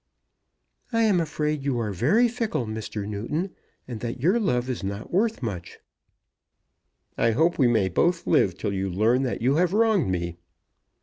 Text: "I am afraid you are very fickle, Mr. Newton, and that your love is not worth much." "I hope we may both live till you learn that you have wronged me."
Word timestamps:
"I 0.91 1.03
am 1.03 1.19
afraid 1.21 1.63
you 1.63 1.77
are 1.79 1.91
very 1.93 2.27
fickle, 2.27 2.65
Mr. 2.65 3.07
Newton, 3.07 3.51
and 3.87 3.99
that 3.99 4.19
your 4.19 4.39
love 4.39 4.67
is 4.67 4.83
not 4.83 5.13
worth 5.13 5.43
much." 5.43 5.77
"I 7.19 7.33
hope 7.33 7.59
we 7.59 7.67
may 7.67 7.87
both 7.87 8.25
live 8.25 8.57
till 8.57 8.73
you 8.73 8.89
learn 8.89 9.21
that 9.21 9.43
you 9.43 9.57
have 9.57 9.73
wronged 9.73 10.07
me." 10.09 10.37